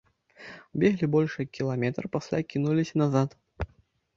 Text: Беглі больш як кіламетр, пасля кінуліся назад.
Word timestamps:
Беглі 0.83 1.09
больш 1.15 1.35
як 1.43 1.49
кіламетр, 1.57 2.03
пасля 2.15 2.39
кінуліся 2.55 2.95
назад. 3.03 3.29